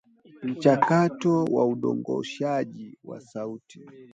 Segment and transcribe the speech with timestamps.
[0.43, 3.81] mchakato wa udondoshaji wa sauti